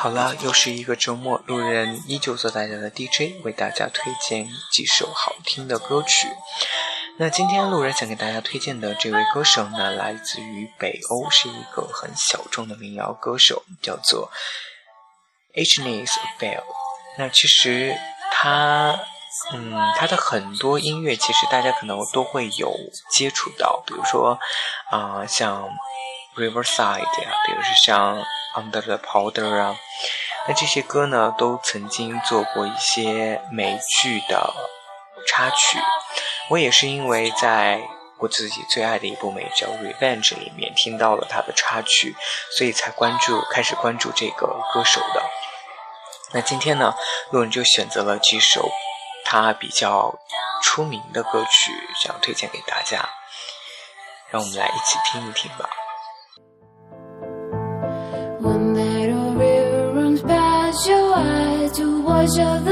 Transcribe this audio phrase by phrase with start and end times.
[0.00, 6.26] 好了，又是一个周末，路人依旧做大家的 DJ，为大家推荐几首好听的歌曲。
[7.18, 14.32] 那今天路人想给大家推荐的这位歌手呢，来自于北欧，是一个很小众的民谣歌手，叫做
[15.54, 16.08] Agnes
[16.38, 16.64] Bell。
[17.18, 17.94] 那其实
[18.32, 18.98] 他，
[19.52, 22.74] 嗯，他的很多音乐其实大家可能都会有
[23.10, 24.38] 接触到，比如说
[24.90, 25.68] 啊，像
[26.36, 28.24] Riverside 呀，比如说像。
[28.52, 29.76] Under the Powder 啊，
[30.48, 34.52] 那这些歌呢，都曾经做过一些美剧的
[35.28, 35.78] 插曲。
[36.48, 37.80] 我也是因为在
[38.18, 42.16] 我自己最爱的一部美剧《Revenge》里面听到了他的插曲，
[42.58, 45.22] 所以才关注，开始关注这个歌手的。
[46.32, 46.96] 那今天呢，
[47.30, 48.68] 路人就选择了几首
[49.24, 50.18] 他比较
[50.60, 51.70] 出名的歌曲，
[52.02, 53.08] 想推荐给大家，
[54.30, 55.70] 让我们来一起听一听吧。
[62.30, 62.69] Wash of the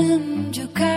[0.00, 0.92] dan juga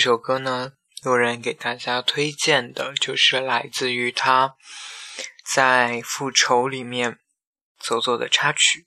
[0.00, 4.56] 这首歌呢路人给大家推荐的就是来自于他
[5.54, 7.18] 在复仇里面
[7.78, 8.86] 所做的插曲。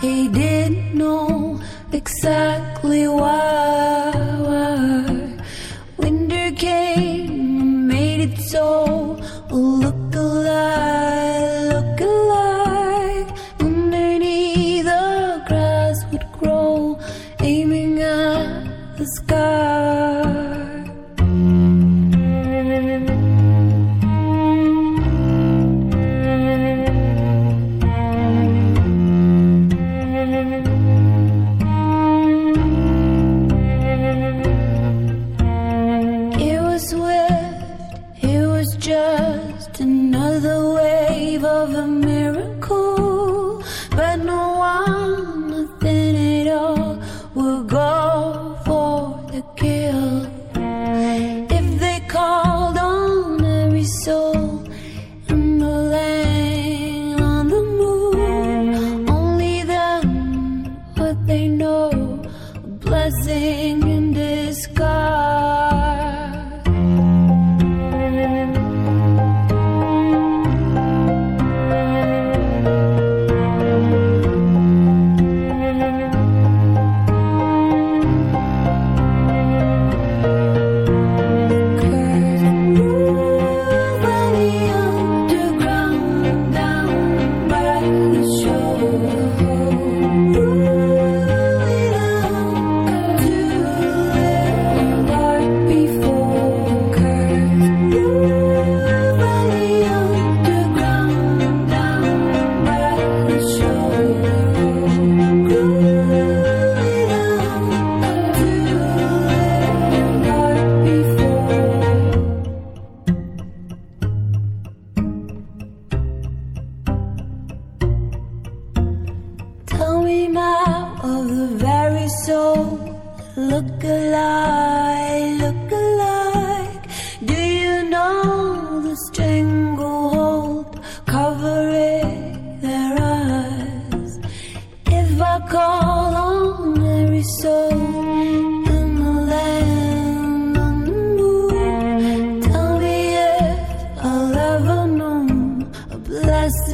[0.00, 1.60] They didn't know
[1.92, 3.89] exactly why.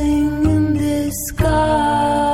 [0.06, 2.25] in the sky.